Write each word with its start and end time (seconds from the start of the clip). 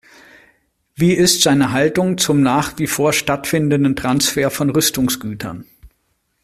Wie 0.95 1.13
ist 1.13 1.43
seine 1.43 1.73
Haltung 1.73 2.17
zum 2.17 2.41
nach 2.41 2.79
wie 2.79 2.87
vor 2.87 3.13
stattfindenden 3.13 3.95
Transfer 3.95 4.49
von 4.49 4.71
Rüstungsgütern? 4.71 5.65